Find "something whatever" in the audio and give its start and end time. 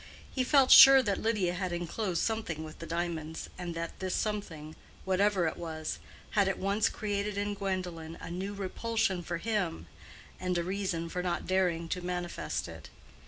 4.15-5.45